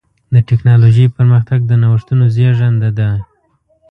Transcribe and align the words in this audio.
د 0.33 0.35
ټکنالوجۍ 0.47 1.05
پرمختګ 1.17 1.59
د 1.65 1.71
نوښتونو 1.81 2.23
زېږنده 2.35 2.89
دی. 2.97 3.11